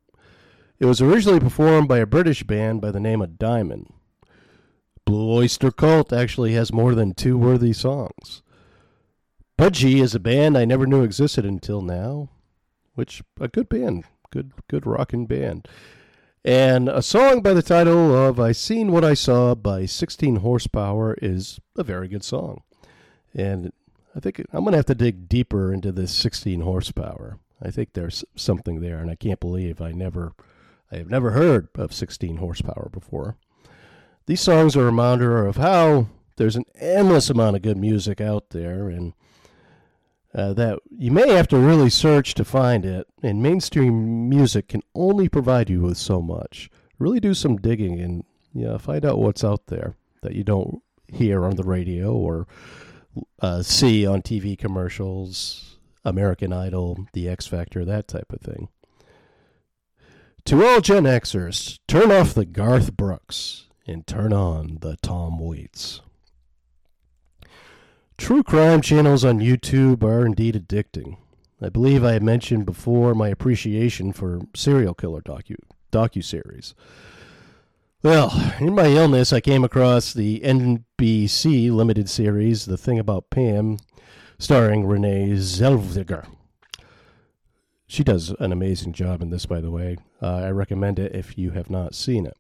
It 0.80 0.86
was 0.86 1.02
originally 1.02 1.42
performed 1.42 1.90
by 1.90 1.98
a 1.98 2.06
British 2.06 2.44
band 2.44 2.80
by 2.80 2.92
the 2.92 3.02
name 3.02 3.22
of 3.22 3.38
Diamond. 3.38 3.92
Blue 5.08 5.32
Oyster 5.32 5.72
Cult 5.72 6.12
actually 6.12 6.52
has 6.56 6.74
more 6.74 6.94
than 6.94 7.14
two 7.14 7.38
worthy 7.38 7.72
songs. 7.72 8.42
Budgie 9.58 10.02
is 10.02 10.14
a 10.14 10.20
band 10.20 10.58
I 10.58 10.66
never 10.66 10.86
knew 10.86 11.02
existed 11.02 11.46
until 11.46 11.82
now, 11.82 12.28
which 12.94 13.24
a 13.40 13.48
good 13.48 13.70
band, 13.70 14.04
good 14.32 14.52
good 14.68 14.86
rocking 14.86 15.26
band. 15.26 15.66
And 16.44 16.90
a 16.90 17.02
song 17.02 17.42
by 17.42 17.54
the 17.54 17.62
title 17.62 18.14
of 18.14 18.38
I 18.38 18.52
Seen 18.52 18.92
What 18.92 19.06
I 19.06 19.14
Saw 19.14 19.56
by 19.56 19.86
16 19.86 20.38
Horsepower 20.38 21.16
is 21.22 21.62
a 21.78 21.86
very 21.86 22.10
good 22.10 22.26
song. 22.26 22.64
And 23.34 23.72
I 24.14 24.20
think 24.20 24.42
I'm 24.52 24.66
going 24.66 24.74
to 24.74 24.80
have 24.80 24.88
to 24.88 24.96
dig 24.96 25.30
deeper 25.30 25.72
into 25.72 25.94
this 25.94 26.14
16 26.14 26.60
horsepower. 26.60 27.40
I 27.62 27.72
think 27.72 27.94
there's 27.94 28.26
something 28.36 28.82
there, 28.82 29.00
and 29.00 29.10
I 29.10 29.16
can't 29.16 29.40
believe 29.40 29.80
I 29.80 29.94
never, 29.94 30.34
I 30.92 30.98
have 30.98 31.10
never 31.10 31.32
heard 31.32 31.70
of 31.76 31.94
16 31.94 32.38
horsepower 32.38 32.90
before. 32.92 33.38
These 34.28 34.42
songs 34.42 34.76
are 34.76 34.82
a 34.82 34.86
reminder 34.86 35.46
of 35.46 35.56
how 35.56 36.08
there's 36.36 36.58
an 36.58 36.66
endless 36.76 37.30
amount 37.30 37.56
of 37.56 37.62
good 37.62 37.78
music 37.78 38.20
out 38.20 38.50
there, 38.50 38.90
and 38.90 39.14
uh, 40.36 40.52
that 40.54 40.80
you 40.90 41.12
may 41.12 41.30
have 41.30 41.48
to 41.48 41.58
really 41.58 41.90
search 41.90 42.34
to 42.34 42.44
find 42.44 42.86
it. 42.86 43.08
And 43.24 43.42
mainstream 43.42 44.28
music 44.28 44.68
can 44.68 44.84
only 44.94 45.30
provide 45.30 45.70
you 45.70 45.82
with 45.82 45.98
so 45.98 46.22
much. 46.22 46.70
Really 47.00 47.22
do 47.22 47.34
some 47.34 47.56
digging 47.56 48.02
and 48.02 48.26
you 48.54 48.66
know, 48.66 48.78
find 48.78 49.06
out 49.06 49.18
what's 49.18 49.46
out 49.46 49.68
there 49.68 49.96
that 50.22 50.36
you 50.36 50.44
don't 50.44 50.82
hear 51.08 51.46
on 51.46 51.56
the 51.56 51.64
radio 51.64 52.12
or 52.12 52.48
uh, 53.42 53.62
see 53.62 54.06
on 54.06 54.22
TV 54.22 54.58
commercials, 54.58 55.78
American 56.04 56.52
Idol, 56.52 57.08
The 57.14 57.30
X 57.30 57.48
Factor, 57.48 57.86
that 57.86 58.10
type 58.10 58.34
of 58.34 58.42
thing. 58.42 58.68
To 60.46 60.66
all 60.66 60.82
Gen 60.82 61.04
Xers, 61.04 61.80
turn 61.88 62.12
off 62.12 62.34
the 62.34 62.46
Garth 62.46 62.98
Brooks 62.98 63.67
and 63.88 64.06
turn 64.06 64.34
on 64.34 64.80
the 64.82 64.98
Tom 64.98 65.40
Waits. 65.40 66.02
True 68.18 68.44
crime 68.44 68.82
channels 68.82 69.24
on 69.24 69.40
YouTube 69.40 70.04
are 70.04 70.26
indeed 70.26 70.56
addicting. 70.56 71.18
I 71.62 71.70
believe 71.70 72.04
I 72.04 72.14
had 72.14 72.24
mentioned 72.24 72.66
before 72.66 73.16
my 73.16 73.30
appreciation 73.30 74.12
for 74.12 74.42
serial 74.56 74.94
killer 74.94 75.22
docu 75.22 75.56
docuseries. 75.92 76.74
Well, 78.04 78.54
in 78.60 78.76
my 78.76 78.88
illness, 78.88 79.34
I 79.34 79.40
came 79.40 79.64
across 79.64 80.14
the 80.14 80.40
NBC 80.42 81.72
limited 81.72 82.10
series 82.10 82.66
The 82.66 82.78
Thing 82.78 83.00
About 83.00 83.30
Pam, 83.30 83.78
starring 84.38 84.86
Renee 84.86 85.32
Zellweger. 85.32 86.28
She 87.88 88.04
does 88.04 88.32
an 88.40 88.52
amazing 88.52 88.94
job 88.94 89.22
in 89.22 89.30
this, 89.30 89.46
by 89.46 89.62
the 89.62 89.72
way. 89.72 89.98
Uh, 90.22 90.36
I 90.36 90.50
recommend 90.52 91.00
it 91.00 91.16
if 91.16 91.38
you 91.38 91.52
have 91.52 91.70
not 91.70 91.96
seen 91.96 92.26
it. 92.26 92.38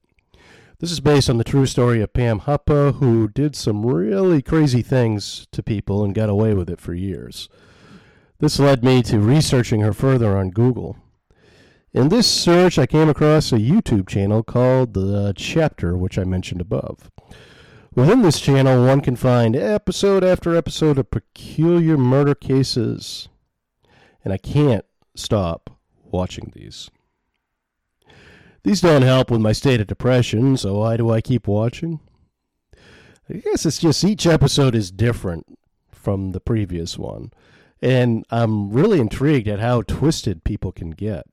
This 0.79 0.91
is 0.91 0.99
based 0.99 1.27
on 1.27 1.39
the 1.39 1.43
true 1.43 1.65
story 1.65 2.03
of 2.03 2.13
Pam 2.13 2.37
Hupp, 2.39 2.69
who 2.69 3.27
did 3.29 3.55
some 3.55 3.83
really 3.83 4.43
crazy 4.43 4.83
things 4.83 5.47
to 5.51 5.63
people 5.63 6.03
and 6.03 6.13
got 6.13 6.29
away 6.29 6.53
with 6.53 6.69
it 6.69 6.79
for 6.79 6.93
years. 6.93 7.49
This 8.37 8.59
led 8.59 8.83
me 8.83 9.01
to 9.03 9.19
researching 9.19 9.81
her 9.81 9.91
further 9.91 10.37
on 10.37 10.51
Google. 10.51 10.95
In 11.93 12.09
this 12.09 12.27
search, 12.29 12.77
I 12.77 12.85
came 12.85 13.09
across 13.09 13.51
a 13.51 13.57
YouTube 13.57 14.07
channel 14.07 14.43
called 14.43 14.93
The 14.93 15.33
Chapter, 15.35 15.97
which 15.97 16.19
I 16.19 16.25
mentioned 16.25 16.61
above. 16.61 17.09
Within 17.95 18.21
this 18.21 18.39
channel, 18.39 18.85
one 18.85 19.01
can 19.01 19.15
find 19.15 19.55
episode 19.55 20.23
after 20.23 20.55
episode 20.55 20.99
of 20.99 21.09
peculiar 21.09 21.97
murder 21.97 22.35
cases. 22.35 23.29
And 24.23 24.31
I 24.31 24.37
can't 24.37 24.85
stop 25.15 25.71
watching 26.03 26.51
these. 26.53 26.91
These 28.67 28.81
don't 28.81 29.03
help 29.03 29.31
with 29.31 29.39
my 29.39 29.53
state 29.53 29.79
of 29.79 29.87
depression, 29.87 30.57
so 30.57 30.79
why 30.79 30.97
do 30.97 31.09
I 31.09 31.21
keep 31.21 31.47
watching? 31.47 32.01
I 33.29 33.35
guess 33.35 33.65
it's 33.65 33.77
just 33.77 34.03
each 34.03 34.27
episode 34.27 34.75
is 34.75 34.91
different 34.91 35.57
from 35.89 36.33
the 36.33 36.41
previous 36.41 36.97
one. 36.97 37.31
And 37.81 38.25
I'm 38.29 38.69
really 38.69 38.99
intrigued 38.99 39.47
at 39.47 39.61
how 39.61 39.83
twisted 39.83 40.43
people 40.43 40.73
can 40.73 40.91
get. 40.91 41.23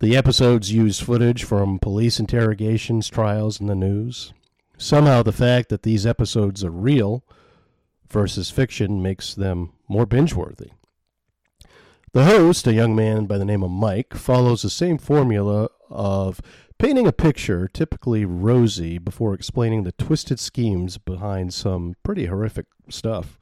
The 0.00 0.16
episodes 0.16 0.72
use 0.72 0.98
footage 0.98 1.44
from 1.44 1.78
police 1.78 2.18
interrogations, 2.18 3.08
trials, 3.08 3.60
and 3.60 3.68
the 3.68 3.76
news. 3.76 4.34
Somehow, 4.76 5.22
the 5.22 5.30
fact 5.30 5.68
that 5.68 5.84
these 5.84 6.04
episodes 6.04 6.64
are 6.64 6.72
real 6.72 7.22
versus 8.10 8.50
fiction 8.50 9.00
makes 9.00 9.32
them 9.32 9.74
more 9.86 10.06
binge 10.06 10.34
worthy. 10.34 10.72
The 12.14 12.24
host, 12.24 12.66
a 12.66 12.74
young 12.74 12.94
man 12.94 13.24
by 13.24 13.38
the 13.38 13.44
name 13.46 13.62
of 13.62 13.70
Mike, 13.70 14.12
follows 14.12 14.60
the 14.60 14.68
same 14.68 14.98
formula 14.98 15.70
of 15.88 16.42
painting 16.76 17.06
a 17.06 17.12
picture, 17.12 17.68
typically 17.68 18.26
rosy, 18.26 18.98
before 18.98 19.32
explaining 19.32 19.84
the 19.84 19.92
twisted 19.92 20.38
schemes 20.38 20.98
behind 20.98 21.54
some 21.54 21.96
pretty 22.02 22.26
horrific 22.26 22.66
stuff. 22.90 23.38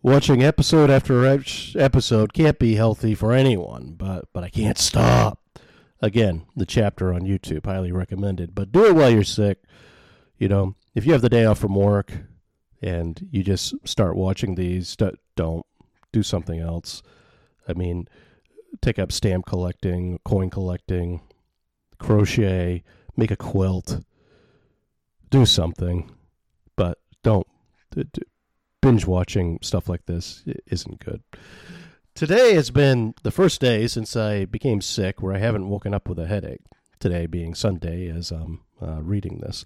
Watching 0.00 0.42
episode 0.42 0.88
after 0.88 1.26
episode 1.26 2.32
can't 2.32 2.58
be 2.58 2.76
healthy 2.76 3.14
for 3.14 3.32
anyone, 3.32 3.96
but 3.98 4.28
but 4.32 4.42
I 4.44 4.48
can't 4.48 4.78
stop. 4.78 5.38
Again, 6.00 6.46
the 6.56 6.64
chapter 6.64 7.12
on 7.12 7.20
YouTube, 7.20 7.66
highly 7.66 7.92
recommended. 7.92 8.54
But 8.54 8.72
do 8.72 8.86
it 8.86 8.94
while 8.94 9.10
you're 9.10 9.24
sick. 9.24 9.58
You 10.38 10.48
know, 10.48 10.74
if 10.94 11.04
you 11.04 11.12
have 11.12 11.20
the 11.20 11.28
day 11.28 11.44
off 11.44 11.58
from 11.58 11.74
work 11.74 12.12
and 12.80 13.28
you 13.30 13.44
just 13.44 13.74
start 13.86 14.16
watching 14.16 14.54
these, 14.54 14.96
don't 14.96 15.66
do 16.12 16.22
something 16.22 16.58
else. 16.58 17.02
I 17.68 17.74
mean, 17.74 18.08
take 18.80 18.98
up 18.98 19.12
stamp 19.12 19.46
collecting, 19.46 20.18
coin 20.24 20.50
collecting, 20.50 21.20
crochet, 21.98 22.82
make 23.16 23.30
a 23.30 23.36
quilt, 23.36 24.00
do 25.30 25.46
something, 25.46 26.10
but 26.76 26.98
don't 27.22 27.46
binge 28.80 29.06
watching 29.06 29.58
stuff 29.62 29.88
like 29.88 30.06
this 30.06 30.44
isn't 30.66 31.04
good. 31.04 31.22
Today 32.14 32.54
has 32.54 32.70
been 32.70 33.14
the 33.22 33.30
first 33.30 33.60
day 33.60 33.86
since 33.86 34.16
I 34.16 34.44
became 34.44 34.82
sick 34.82 35.22
where 35.22 35.34
I 35.34 35.38
haven't 35.38 35.68
woken 35.68 35.94
up 35.94 36.08
with 36.08 36.18
a 36.18 36.26
headache. 36.26 36.60
Today 36.98 37.26
being 37.26 37.54
Sunday 37.54 38.08
as 38.08 38.30
I'm 38.30 38.60
uh, 38.80 39.00
reading 39.02 39.40
this. 39.40 39.64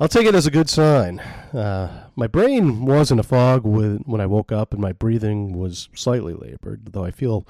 I'll 0.00 0.08
take 0.08 0.26
it 0.26 0.34
as 0.34 0.46
a 0.46 0.50
good 0.50 0.70
sign. 0.70 1.20
Uh, 1.20 2.08
my 2.16 2.26
brain 2.26 2.86
was 2.86 3.10
in 3.10 3.18
a 3.18 3.22
fog 3.22 3.66
when 3.66 4.20
I 4.20 4.24
woke 4.24 4.50
up, 4.50 4.72
and 4.72 4.80
my 4.80 4.92
breathing 4.92 5.52
was 5.52 5.90
slightly 5.94 6.32
labored, 6.32 6.94
though 6.94 7.04
I 7.04 7.10
feel 7.10 7.46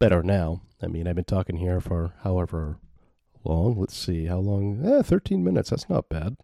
better 0.00 0.20
now. 0.20 0.60
I 0.82 0.88
mean, 0.88 1.06
I've 1.06 1.14
been 1.14 1.22
talking 1.22 1.58
here 1.58 1.80
for 1.80 2.14
however 2.24 2.78
long. 3.44 3.78
Let's 3.78 3.96
see, 3.96 4.26
how 4.26 4.38
long? 4.38 4.84
Eh, 4.84 5.02
13 5.02 5.44
minutes. 5.44 5.70
That's 5.70 5.88
not 5.88 6.08
bad. 6.08 6.36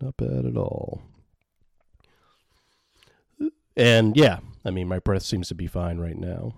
Not 0.00 0.16
bad 0.16 0.46
at 0.46 0.56
all. 0.56 1.02
And 3.76 4.16
yeah, 4.16 4.38
I 4.64 4.70
mean, 4.70 4.86
my 4.86 5.00
breath 5.00 5.24
seems 5.24 5.48
to 5.48 5.56
be 5.56 5.66
fine 5.66 5.98
right 5.98 6.16
now. 6.16 6.54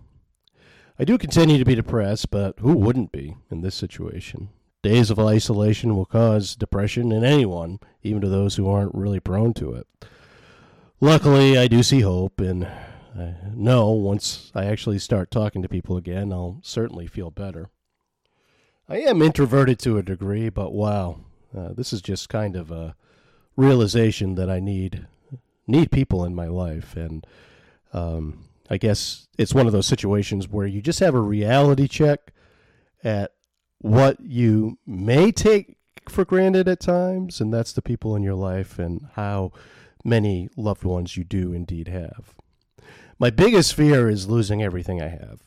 I 0.98 1.04
do 1.04 1.16
continue 1.16 1.56
to 1.56 1.64
be 1.64 1.74
depressed, 1.74 2.30
but 2.30 2.58
who 2.58 2.74
wouldn't 2.74 3.12
be 3.12 3.34
in 3.50 3.62
this 3.62 3.74
situation? 3.74 4.50
Days 4.84 5.08
of 5.08 5.18
isolation 5.18 5.96
will 5.96 6.04
cause 6.04 6.54
depression 6.54 7.10
in 7.10 7.24
anyone, 7.24 7.80
even 8.02 8.20
to 8.20 8.28
those 8.28 8.56
who 8.56 8.68
aren't 8.68 8.94
really 8.94 9.18
prone 9.18 9.54
to 9.54 9.72
it. 9.72 9.86
Luckily, 11.00 11.56
I 11.56 11.68
do 11.68 11.82
see 11.82 12.00
hope, 12.00 12.38
and 12.38 12.66
I 12.66 13.34
know 13.54 13.92
once 13.92 14.52
I 14.54 14.66
actually 14.66 14.98
start 14.98 15.30
talking 15.30 15.62
to 15.62 15.70
people 15.70 15.96
again, 15.96 16.34
I'll 16.34 16.60
certainly 16.62 17.06
feel 17.06 17.30
better. 17.30 17.70
I 18.86 18.98
am 18.98 19.22
introverted 19.22 19.78
to 19.78 19.96
a 19.96 20.02
degree, 20.02 20.50
but 20.50 20.74
wow, 20.74 21.20
uh, 21.56 21.72
this 21.72 21.94
is 21.94 22.02
just 22.02 22.28
kind 22.28 22.54
of 22.54 22.70
a 22.70 22.94
realization 23.56 24.34
that 24.34 24.50
I 24.50 24.60
need 24.60 25.06
need 25.66 25.92
people 25.92 26.26
in 26.26 26.34
my 26.34 26.48
life, 26.48 26.94
and 26.94 27.26
um, 27.94 28.44
I 28.68 28.76
guess 28.76 29.28
it's 29.38 29.54
one 29.54 29.66
of 29.66 29.72
those 29.72 29.86
situations 29.86 30.46
where 30.46 30.66
you 30.66 30.82
just 30.82 31.00
have 31.00 31.14
a 31.14 31.20
reality 31.20 31.88
check 31.88 32.34
at 33.02 33.33
what 33.84 34.18
you 34.18 34.78
may 34.86 35.30
take 35.30 35.76
for 36.08 36.24
granted 36.24 36.66
at 36.66 36.80
times, 36.80 37.38
and 37.38 37.52
that's 37.52 37.74
the 37.74 37.82
people 37.82 38.16
in 38.16 38.22
your 38.22 38.34
life 38.34 38.78
and 38.78 39.08
how 39.12 39.52
many 40.02 40.48
loved 40.56 40.84
ones 40.84 41.18
you 41.18 41.22
do 41.22 41.52
indeed 41.52 41.88
have. 41.88 42.34
My 43.18 43.28
biggest 43.28 43.74
fear 43.74 44.08
is 44.08 44.26
losing 44.26 44.62
everything 44.62 45.02
I 45.02 45.08
have. 45.08 45.40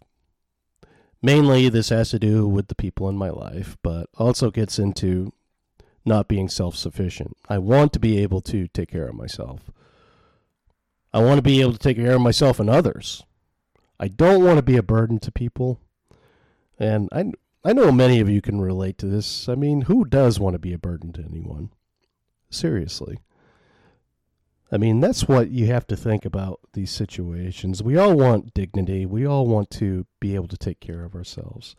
Mainly, 1.20 1.68
this 1.70 1.90
has 1.90 2.12
to 2.12 2.20
do 2.20 2.48
with 2.48 2.68
the 2.68 2.76
people 2.76 3.10
in 3.10 3.18
my 3.18 3.32
life, 3.32 3.76
but 3.82 4.08
also 4.20 4.52
gets 4.52 4.78
into 4.78 5.34
not 6.06 6.28
being 6.28 6.48
self 6.48 6.76
sufficient. 6.76 7.36
I 7.50 7.58
want 7.58 7.92
to 7.94 8.00
be 8.00 8.20
able 8.20 8.42
to 8.42 8.68
take 8.68 8.92
care 8.92 9.08
of 9.08 9.16
myself. 9.16 9.72
I 11.12 11.24
want 11.24 11.40
to 11.40 11.42
be 11.42 11.60
able 11.62 11.74
to 11.74 11.80
take 11.80 11.98
care 11.98 12.14
of 12.14 12.22
myself 12.22 12.60
and 12.60 12.70
others. 12.70 13.24
I 14.00 14.08
don't 14.08 14.44
want 14.44 14.58
to 14.58 14.64
be 14.64 14.78
a 14.78 14.84
burden 14.84 15.18
to 15.22 15.32
people. 15.32 15.80
And 16.80 17.10
I 17.12 17.32
I 17.64 17.74
know 17.74 17.92
many 17.92 18.20
of 18.20 18.30
you 18.30 18.42
can 18.42 18.62
relate 18.62 18.98
to 19.00 19.08
this. 19.08 19.50
I 19.50 19.56
mean, 19.56 19.82
who 19.82 20.06
does 20.06 20.40
want 20.40 20.54
to 20.54 20.60
be 20.60 20.74
a 20.74 20.78
burden 20.78 21.12
to 21.14 21.24
anyone? 21.24 21.72
Seriously. 22.50 23.20
I 24.72 24.78
mean, 24.78 25.00
that's 25.00 25.28
what 25.28 25.50
you 25.50 25.68
have 25.68 25.88
to 25.88 25.96
think 25.96 26.26
about 26.26 26.60
these 26.74 26.92
situations. 26.92 27.82
We 27.82 27.98
all 27.98 28.16
want 28.16 28.54
dignity. 28.54 29.06
We 29.06 29.26
all 29.26 29.48
want 29.48 29.70
to 29.72 30.06
be 30.20 30.36
able 30.36 30.50
to 30.50 30.58
take 30.58 30.80
care 30.80 31.04
of 31.04 31.16
ourselves. 31.16 31.76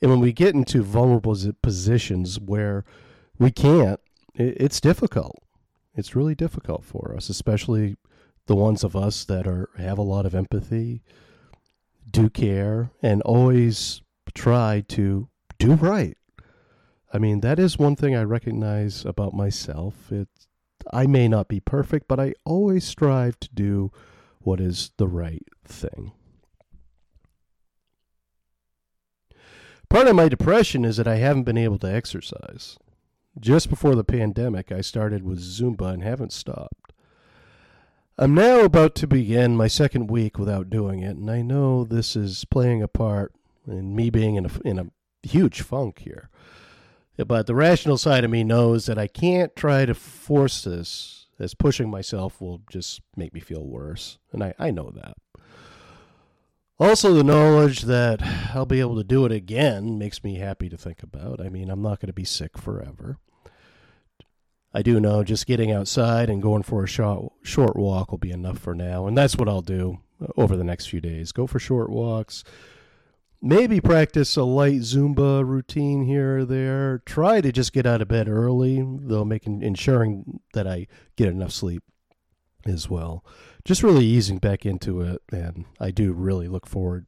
And 0.00 0.10
when 0.10 0.20
we 0.20 0.32
get 0.32 0.54
into 0.54 0.82
vulnerable 0.82 1.36
positions 1.62 2.38
where 2.38 2.84
we 3.38 3.50
can't, 3.50 4.00
it's 4.34 4.80
difficult. 4.80 5.42
It's 5.94 6.14
really 6.14 6.36
difficult 6.36 6.84
for 6.84 7.12
us, 7.16 7.28
especially 7.28 7.96
the 8.46 8.54
ones 8.54 8.84
of 8.84 8.94
us 8.94 9.24
that 9.24 9.46
are 9.48 9.68
have 9.76 9.98
a 9.98 10.02
lot 10.02 10.24
of 10.24 10.34
empathy, 10.34 11.02
do 12.08 12.30
care, 12.30 12.92
and 13.02 13.20
always 13.22 14.00
try 14.38 14.84
to 14.88 15.28
do 15.58 15.74
right. 15.74 16.16
I 17.12 17.18
mean, 17.18 17.40
that 17.40 17.58
is 17.58 17.78
one 17.78 17.96
thing 17.96 18.14
I 18.14 18.22
recognize 18.22 19.04
about 19.04 19.34
myself. 19.34 20.12
It 20.12 20.28
I 20.92 21.06
may 21.06 21.26
not 21.26 21.48
be 21.48 21.60
perfect, 21.60 22.06
but 22.06 22.20
I 22.20 22.34
always 22.44 22.84
strive 22.84 23.38
to 23.40 23.48
do 23.52 23.90
what 24.40 24.60
is 24.60 24.92
the 24.96 25.08
right 25.08 25.44
thing. 25.64 26.12
Part 29.90 30.06
of 30.06 30.16
my 30.16 30.28
depression 30.28 30.84
is 30.84 30.98
that 30.98 31.08
I 31.08 31.16
haven't 31.16 31.42
been 31.42 31.58
able 31.58 31.78
to 31.78 31.92
exercise. 31.92 32.78
Just 33.40 33.68
before 33.68 33.94
the 33.94 34.04
pandemic, 34.04 34.70
I 34.70 34.82
started 34.82 35.24
with 35.24 35.40
Zumba 35.40 35.92
and 35.92 36.02
haven't 36.02 36.32
stopped. 36.32 36.92
I'm 38.16 38.34
now 38.34 38.60
about 38.60 38.94
to 38.96 39.06
begin 39.06 39.56
my 39.56 39.68
second 39.68 40.10
week 40.10 40.38
without 40.38 40.70
doing 40.70 41.02
it, 41.02 41.16
and 41.16 41.30
I 41.30 41.42
know 41.42 41.84
this 41.84 42.16
is 42.16 42.44
playing 42.44 42.82
a 42.82 42.88
part 42.88 43.32
in 43.68 43.94
me 43.94 44.10
being 44.10 44.36
in 44.36 44.46
a, 44.46 44.50
in 44.64 44.78
a 44.78 44.86
huge 45.22 45.62
funk 45.62 46.00
here. 46.00 46.30
But 47.26 47.46
the 47.46 47.54
rational 47.54 47.98
side 47.98 48.24
of 48.24 48.30
me 48.30 48.44
knows 48.44 48.86
that 48.86 48.98
I 48.98 49.08
can't 49.08 49.54
try 49.56 49.84
to 49.84 49.94
force 49.94 50.62
this, 50.62 51.26
as 51.38 51.54
pushing 51.54 51.90
myself 51.90 52.40
will 52.40 52.62
just 52.70 53.00
make 53.16 53.34
me 53.34 53.40
feel 53.40 53.66
worse. 53.66 54.18
And 54.32 54.42
I, 54.42 54.54
I 54.58 54.70
know 54.70 54.90
that. 54.90 55.16
Also, 56.80 57.12
the 57.12 57.24
knowledge 57.24 57.82
that 57.82 58.22
I'll 58.54 58.64
be 58.64 58.78
able 58.78 58.94
to 58.96 59.04
do 59.04 59.24
it 59.24 59.32
again 59.32 59.98
makes 59.98 60.22
me 60.22 60.36
happy 60.36 60.68
to 60.68 60.76
think 60.76 61.02
about. 61.02 61.40
I 61.40 61.48
mean, 61.48 61.70
I'm 61.70 61.82
not 61.82 61.98
going 61.98 62.06
to 62.06 62.12
be 62.12 62.24
sick 62.24 62.56
forever. 62.56 63.18
I 64.72 64.82
do 64.82 65.00
know 65.00 65.24
just 65.24 65.46
getting 65.46 65.72
outside 65.72 66.30
and 66.30 66.40
going 66.40 66.62
for 66.62 66.84
a 66.84 66.86
short, 66.86 67.32
short 67.42 67.74
walk 67.74 68.12
will 68.12 68.18
be 68.18 68.30
enough 68.30 68.58
for 68.58 68.76
now. 68.76 69.08
And 69.08 69.18
that's 69.18 69.34
what 69.34 69.48
I'll 69.48 69.60
do 69.60 69.98
over 70.36 70.56
the 70.56 70.62
next 70.62 70.86
few 70.86 71.00
days. 71.00 71.32
Go 71.32 71.48
for 71.48 71.58
short 71.58 71.90
walks. 71.90 72.44
Maybe 73.40 73.80
practice 73.80 74.36
a 74.36 74.42
light 74.42 74.80
Zumba 74.80 75.46
routine 75.46 76.02
here 76.02 76.38
or 76.38 76.44
there. 76.44 77.02
Try 77.06 77.40
to 77.40 77.52
just 77.52 77.72
get 77.72 77.86
out 77.86 78.02
of 78.02 78.08
bed 78.08 78.28
early, 78.28 78.84
though 78.84 79.24
making 79.24 79.62
ensuring 79.62 80.40
that 80.54 80.66
I 80.66 80.88
get 81.16 81.28
enough 81.28 81.52
sleep 81.52 81.84
as 82.66 82.90
well. 82.90 83.24
Just 83.64 83.84
really 83.84 84.04
easing 84.04 84.38
back 84.38 84.66
into 84.66 85.00
it, 85.02 85.22
and 85.30 85.66
I 85.78 85.92
do 85.92 86.12
really 86.12 86.48
look 86.48 86.66
forward 86.66 87.06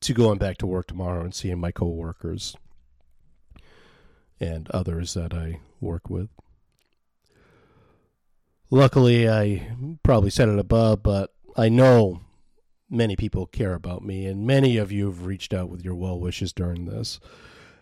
to 0.00 0.14
going 0.14 0.38
back 0.38 0.56
to 0.58 0.66
work 0.66 0.86
tomorrow 0.86 1.22
and 1.22 1.34
seeing 1.34 1.60
my 1.60 1.70
coworkers 1.70 2.56
and 4.40 4.70
others 4.70 5.14
that 5.14 5.34
I 5.34 5.60
work 5.80 6.08
with. 6.08 6.30
Luckily, 8.70 9.28
I 9.28 9.76
probably 10.02 10.30
said 10.30 10.48
it 10.48 10.58
above, 10.58 11.02
but 11.02 11.32
I 11.56 11.68
know 11.68 12.20
many 12.90 13.16
people 13.16 13.46
care 13.46 13.74
about 13.74 14.02
me, 14.02 14.26
and 14.26 14.46
many 14.46 14.76
of 14.76 14.92
you 14.92 15.06
have 15.06 15.26
reached 15.26 15.54
out 15.54 15.68
with 15.68 15.84
your 15.84 15.94
well 15.94 16.18
wishes 16.18 16.52
during 16.52 16.86
this. 16.86 17.20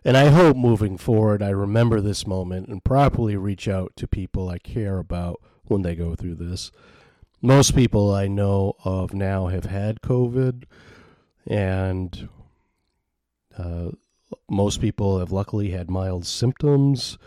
And 0.05 0.17
I 0.17 0.31
hope 0.31 0.57
moving 0.57 0.99
forward, 0.99 1.43
I 1.43 1.51
remember 1.51 2.01
this 2.01 2.27
moment 2.27 2.69
and 2.69 2.83
properly 2.83 3.37
reach 3.37 3.69
out 3.69 3.95
to 3.97 4.09
people 4.09 4.49
I 4.49 4.59
care 4.59 4.99
about 4.99 5.41
when 5.65 5.83
they 5.83 5.95
go 5.95 6.15
through 6.15 6.35
this. 6.37 6.73
Most 7.41 7.75
people 7.75 8.13
I 8.13 8.27
know 8.27 8.75
of 8.85 9.15
now 9.15 9.47
have 9.47 9.65
had 9.65 10.01
COVID, 10.01 10.65
and 11.47 12.29
uh, 13.57 13.91
most 14.49 14.81
people 14.81 15.19
have 15.19 15.33
luckily 15.33 15.71
had 15.71 15.91
mild 15.91 16.27
symptoms. 16.27 17.19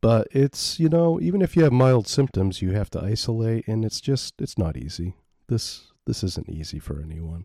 But 0.00 0.28
it's, 0.30 0.78
you 0.78 0.88
know, 0.88 1.20
even 1.20 1.42
if 1.42 1.56
you 1.56 1.64
have 1.64 1.72
mild 1.72 2.06
symptoms, 2.06 2.62
you 2.62 2.70
have 2.72 2.90
to 2.90 3.02
isolate, 3.02 3.66
and 3.66 3.84
it's 3.84 4.00
just, 4.00 4.40
it's 4.40 4.56
not 4.56 4.76
easy. 4.76 5.14
This, 5.48 5.87
this 6.08 6.24
isn't 6.24 6.48
easy 6.48 6.80
for 6.80 7.00
anyone. 7.00 7.44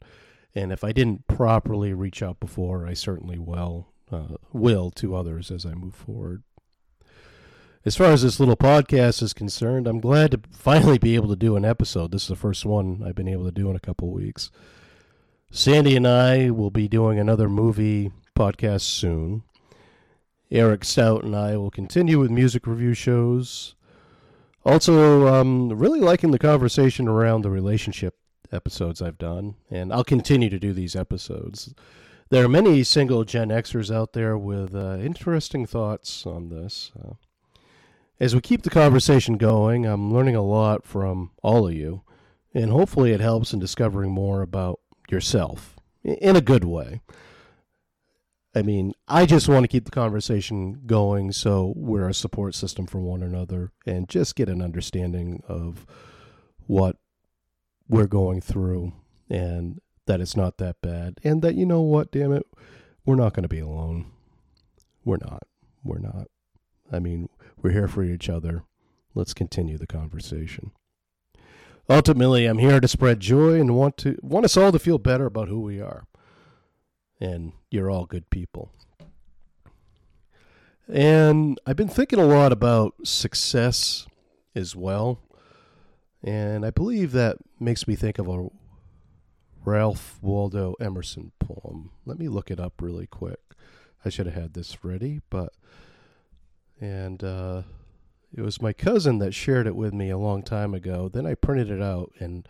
And 0.55 0.71
if 0.71 0.83
I 0.83 0.91
didn't 0.91 1.27
properly 1.27 1.93
reach 1.93 2.23
out 2.23 2.39
before, 2.39 2.87
I 2.87 2.95
certainly 2.95 3.37
will, 3.37 3.89
uh, 4.11 4.37
will 4.51 4.89
to 4.91 5.15
others 5.15 5.51
as 5.51 5.65
I 5.65 5.75
move 5.75 5.93
forward 5.93 6.41
as 7.85 7.97
far 7.97 8.11
as 8.11 8.21
this 8.21 8.39
little 8.39 8.55
podcast 8.55 9.21
is 9.21 9.33
concerned, 9.33 9.87
I'm 9.87 9.99
glad 9.99 10.31
to 10.31 10.39
finally 10.51 10.97
be 10.97 11.15
able 11.15 11.27
to 11.29 11.35
do 11.35 11.57
an 11.57 11.65
episode. 11.65 12.11
This 12.11 12.23
is 12.23 12.29
the 12.29 12.35
first 12.35 12.65
one 12.65 13.03
I've 13.05 13.15
been 13.15 13.27
able 13.27 13.43
to 13.45 13.51
do 13.51 13.69
in 13.69 13.75
a 13.75 13.81
couple 13.81 14.09
weeks. 14.09 14.51
Sandy 15.51 15.95
and 15.97 16.07
I 16.07 16.49
will 16.49 16.71
be 16.71 16.87
doing 16.87 17.19
another 17.19 17.49
movie 17.49 18.11
podcast 18.37 18.81
soon. 18.81 19.43
Eric 20.49 20.85
Stout 20.85 21.23
and 21.23 21.35
I 21.35 21.57
will 21.57 21.71
continue 21.71 22.19
with 22.19 22.31
music 22.31 22.65
review 22.67 22.93
shows. 22.93 23.75
Also, 24.65 25.27
um, 25.27 25.69
really 25.69 25.99
liking 25.99 26.31
the 26.31 26.39
conversation 26.39 27.09
around 27.09 27.41
the 27.41 27.51
relationship 27.51 28.15
episodes 28.53 29.01
I've 29.01 29.17
done, 29.17 29.55
and 29.69 29.91
I'll 29.91 30.03
continue 30.03 30.49
to 30.49 30.59
do 30.59 30.73
these 30.73 30.95
episodes. 30.95 31.73
There 32.29 32.45
are 32.45 32.49
many 32.49 32.83
single 32.83 33.23
Gen 33.23 33.49
Xers 33.49 33.93
out 33.93 34.13
there 34.13 34.37
with 34.37 34.73
uh, 34.73 34.97
interesting 34.99 35.65
thoughts 35.65 36.25
on 36.25 36.49
this. 36.49 36.91
Uh, 36.97 37.13
as 38.19 38.33
we 38.33 38.41
keep 38.41 38.63
the 38.63 38.69
conversation 38.69 39.37
going, 39.37 39.85
I'm 39.85 40.13
learning 40.13 40.35
a 40.35 40.41
lot 40.41 40.85
from 40.85 41.31
all 41.41 41.67
of 41.67 41.73
you, 41.73 42.03
and 42.53 42.71
hopefully 42.71 43.11
it 43.11 43.19
helps 43.19 43.53
in 43.53 43.59
discovering 43.59 44.11
more 44.11 44.41
about 44.41 44.79
yourself 45.09 45.75
in 46.03 46.35
a 46.35 46.41
good 46.41 46.63
way. 46.63 47.01
I 48.55 48.61
mean, 48.61 48.93
I 49.07 49.25
just 49.25 49.49
want 49.49 49.63
to 49.63 49.67
keep 49.67 49.85
the 49.85 49.91
conversation 49.91 50.81
going 50.85 51.31
so 51.31 51.73
we're 51.75 52.07
a 52.07 52.13
support 52.13 52.53
system 52.53 52.85
for 52.85 52.99
one 52.99 53.23
another 53.23 53.71
and 53.85 54.07
just 54.07 54.35
get 54.35 54.47
an 54.47 54.61
understanding 54.61 55.41
of 55.47 55.87
what 56.67 56.97
we're 57.87 58.07
going 58.07 58.41
through 58.41 58.93
and 59.29 59.79
that 60.05 60.21
it's 60.21 60.35
not 60.35 60.57
that 60.57 60.81
bad. 60.81 61.19
And 61.23 61.41
that, 61.41 61.55
you 61.55 61.65
know 61.65 61.81
what, 61.81 62.11
damn 62.11 62.33
it, 62.33 62.45
we're 63.05 63.15
not 63.15 63.33
going 63.33 63.43
to 63.43 63.49
be 63.49 63.59
alone. 63.59 64.11
We're 65.05 65.17
not. 65.17 65.43
We're 65.83 65.99
not. 65.99 66.27
I 66.91 66.99
mean, 66.99 67.29
we're 67.61 67.71
here 67.71 67.87
for 67.87 68.03
each 68.03 68.29
other. 68.29 68.63
Let's 69.15 69.33
continue 69.33 69.77
the 69.77 69.87
conversation. 69.87 70.71
Ultimately, 71.89 72.45
I'm 72.45 72.59
here 72.59 72.79
to 72.79 72.87
spread 72.87 73.19
joy 73.19 73.59
and 73.59 73.75
want 73.75 73.97
to 73.97 74.17
want 74.21 74.45
us 74.45 74.55
all 74.55 74.71
to 74.71 74.79
feel 74.79 74.97
better 74.97 75.25
about 75.25 75.49
who 75.49 75.59
we 75.59 75.81
are. 75.81 76.05
And 77.19 77.53
you're 77.69 77.91
all 77.91 78.05
good 78.05 78.29
people. 78.29 78.71
And 80.87 81.59
I've 81.65 81.75
been 81.75 81.89
thinking 81.89 82.19
a 82.19 82.25
lot 82.25 82.51
about 82.51 82.93
success 83.03 84.07
as 84.55 84.75
well. 84.75 85.19
And 86.23 86.65
I 86.65 86.69
believe 86.69 87.11
that 87.11 87.37
makes 87.59 87.87
me 87.87 87.95
think 87.95 88.17
of 88.17 88.29
a 88.29 88.47
Ralph 89.65 90.19
Waldo 90.21 90.75
Emerson 90.79 91.31
poem. 91.39 91.91
Let 92.05 92.17
me 92.17 92.29
look 92.29 92.49
it 92.49 92.59
up 92.59 92.81
really 92.81 93.07
quick. 93.07 93.39
I 94.05 94.09
should 94.09 94.25
have 94.25 94.35
had 94.35 94.53
this 94.53 94.83
ready, 94.83 95.21
but 95.29 95.53
and 96.79 97.23
uh, 97.23 97.63
it 98.33 98.41
was 98.41 98.61
my 98.61 98.73
cousin 98.73 99.19
that 99.19 99.33
shared 99.33 99.67
it 99.67 99.75
with 99.75 99.93
me 99.93 100.09
a 100.09 100.17
long 100.17 100.43
time 100.43 100.73
ago. 100.73 101.09
Then 101.09 101.25
I 101.25 101.35
printed 101.35 101.69
it 101.69 101.81
out, 101.81 102.11
and 102.19 102.47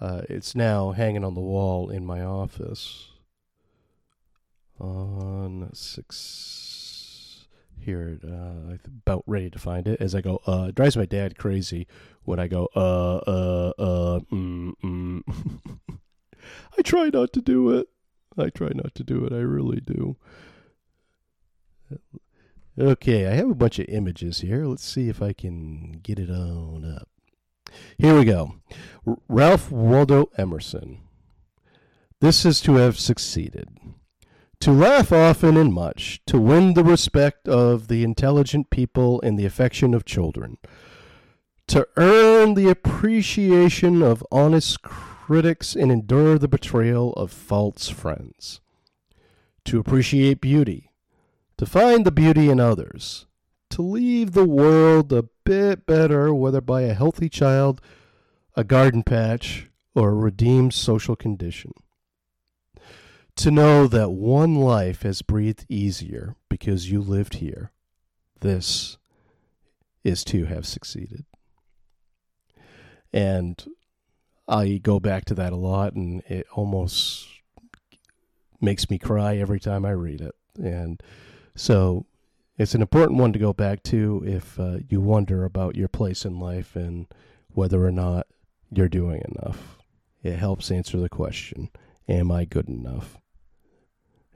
uh, 0.00 0.22
it's 0.28 0.54
now 0.54 0.92
hanging 0.92 1.24
on 1.24 1.34
the 1.34 1.40
wall 1.40 1.88
in 1.88 2.04
my 2.04 2.22
office. 2.22 3.08
On 4.80 5.70
six 5.72 6.81
here, 7.78 8.18
uh, 8.24 8.76
about 9.06 9.24
ready 9.26 9.50
to 9.50 9.58
find 9.58 9.88
it. 9.88 10.00
As 10.00 10.14
I 10.14 10.20
go, 10.20 10.40
uh, 10.46 10.66
it 10.68 10.74
drives 10.74 10.96
my 10.96 11.06
dad 11.06 11.38
crazy 11.38 11.86
when 12.24 12.38
I 12.38 12.48
go, 12.48 12.68
uh, 12.74 13.16
uh, 13.26 13.72
uh, 13.78 14.20
mm, 14.32 14.72
mm. 14.82 15.22
I 16.78 16.82
try 16.82 17.10
not 17.12 17.32
to 17.34 17.40
do 17.40 17.70
it. 17.70 17.88
I 18.38 18.50
try 18.50 18.70
not 18.74 18.94
to 18.94 19.04
do 19.04 19.24
it. 19.24 19.32
I 19.32 19.40
really 19.40 19.80
do. 19.80 20.16
Okay, 22.78 23.26
I 23.26 23.34
have 23.34 23.50
a 23.50 23.54
bunch 23.54 23.78
of 23.78 23.86
images 23.88 24.40
here. 24.40 24.64
Let's 24.64 24.84
see 24.84 25.08
if 25.08 25.20
I 25.20 25.34
can 25.34 26.00
get 26.02 26.18
it 26.18 26.30
on 26.30 26.84
up. 26.98 27.08
Here 27.98 28.18
we 28.18 28.24
go. 28.24 28.54
R- 29.06 29.18
Ralph 29.28 29.70
Waldo 29.70 30.30
Emerson. 30.38 31.00
This 32.20 32.46
is 32.46 32.60
to 32.62 32.76
have 32.76 32.98
succeeded. 32.98 33.68
To 34.62 34.70
laugh 34.70 35.10
often 35.10 35.56
and 35.56 35.72
much, 35.72 36.20
to 36.26 36.38
win 36.38 36.74
the 36.74 36.84
respect 36.84 37.48
of 37.48 37.88
the 37.88 38.04
intelligent 38.04 38.70
people 38.70 39.20
and 39.22 39.36
the 39.36 39.44
affection 39.44 39.92
of 39.92 40.04
children, 40.04 40.56
to 41.66 41.86
earn 41.96 42.54
the 42.54 42.68
appreciation 42.68 44.02
of 44.02 44.24
honest 44.30 44.80
critics 44.82 45.74
and 45.74 45.90
endure 45.90 46.38
the 46.38 46.46
betrayal 46.46 47.12
of 47.14 47.32
false 47.32 47.88
friends, 47.88 48.60
to 49.64 49.80
appreciate 49.80 50.40
beauty 50.40 50.92
to 51.56 51.66
find 51.66 52.04
the 52.04 52.12
beauty 52.12 52.48
in 52.48 52.60
others, 52.60 53.26
to 53.70 53.82
leave 53.82 54.30
the 54.30 54.46
world 54.46 55.12
a 55.12 55.24
bit 55.44 55.86
better, 55.86 56.32
whether 56.32 56.60
by 56.60 56.82
a 56.82 56.94
healthy 56.94 57.28
child, 57.28 57.80
a 58.56 58.62
garden 58.62 59.02
patch, 59.02 59.68
or 59.94 60.10
a 60.10 60.14
redeemed 60.14 60.72
social 60.72 61.16
condition. 61.16 61.72
To 63.36 63.50
know 63.50 63.86
that 63.86 64.10
one 64.10 64.56
life 64.56 65.02
has 65.02 65.22
breathed 65.22 65.66
easier 65.68 66.36
because 66.48 66.90
you 66.90 67.00
lived 67.00 67.34
here, 67.34 67.72
this 68.40 68.98
is 70.04 70.22
to 70.24 70.44
have 70.44 70.66
succeeded. 70.66 71.24
And 73.12 73.62
I 74.48 74.78
go 74.82 75.00
back 75.00 75.24
to 75.26 75.34
that 75.34 75.52
a 75.52 75.56
lot, 75.56 75.94
and 75.94 76.22
it 76.28 76.46
almost 76.52 77.26
makes 78.60 78.90
me 78.90 78.98
cry 78.98 79.36
every 79.36 79.60
time 79.60 79.84
I 79.84 79.90
read 79.90 80.20
it. 80.20 80.34
And 80.56 81.02
so 81.54 82.06
it's 82.58 82.74
an 82.74 82.82
important 82.82 83.18
one 83.18 83.32
to 83.32 83.38
go 83.38 83.52
back 83.52 83.82
to 83.84 84.22
if 84.26 84.58
uh, 84.58 84.78
you 84.88 85.00
wonder 85.00 85.44
about 85.44 85.76
your 85.76 85.88
place 85.88 86.24
in 86.24 86.38
life 86.38 86.76
and 86.76 87.06
whether 87.48 87.84
or 87.84 87.92
not 87.92 88.26
you're 88.70 88.88
doing 88.88 89.22
enough. 89.36 89.78
It 90.22 90.36
helps 90.36 90.70
answer 90.70 90.98
the 90.98 91.08
question 91.08 91.70
Am 92.08 92.30
I 92.30 92.44
good 92.44 92.68
enough? 92.68 93.18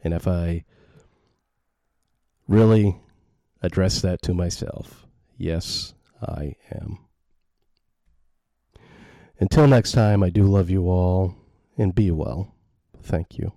And 0.07 0.15
if 0.15 0.29
I 0.29 0.65
really 2.47 2.97
address 3.61 4.01
that 4.03 4.23
to 4.23 4.35
myself, 4.35 5.05
yes, 5.37 5.95
I 6.23 6.55
am. 6.71 6.99
Until 9.41 9.67
next 9.67 9.91
time, 9.91 10.23
I 10.23 10.31
do 10.31 10.45
love 10.45 10.71
you 10.71 10.89
all 10.89 11.35
and 11.77 11.93
be 11.93 12.13
well. 12.13 12.55
Thank 13.03 13.37
you. 13.37 13.53